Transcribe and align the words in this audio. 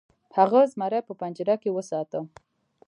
هغه 0.37 0.59
زمری 0.73 0.99
په 1.07 1.13
پنجره 1.19 1.55
کې 1.61 1.69
وساته. 1.73 2.19